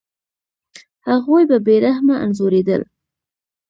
هغوی 1.09 1.43
به 1.49 1.57
بې 1.65 1.75
رحمه 1.85 2.15
انځورېدل. 2.25 2.81